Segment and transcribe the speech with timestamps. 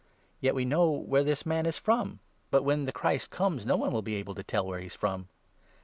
[0.39, 2.17] Yet we know where this man 27 is from f
[2.49, 4.95] but, when the Christ comes, no one will be able to tell where he is
[4.95, 5.27] from."